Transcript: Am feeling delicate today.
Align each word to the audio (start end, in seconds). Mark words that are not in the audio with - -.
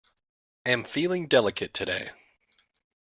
Am 0.65 0.83
feeling 0.83 1.27
delicate 1.27 1.75
today. 1.75 2.09